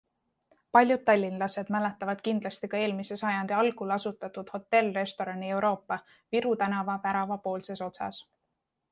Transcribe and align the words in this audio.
Paljud 0.75 1.01
tallinlased 1.07 1.67
mäletavad 1.73 2.21
kindlasti 2.27 2.69
ka 2.71 2.79
eelmise 2.85 3.17
sajandi 3.21 3.55
algul 3.57 3.93
asutatud 3.95 4.49
hotell-restorani 4.53 5.51
Euroopa 5.57 5.97
Viru 6.37 6.55
tänava 6.63 6.95
väravapoolses 7.05 7.85
otsas. 7.89 8.23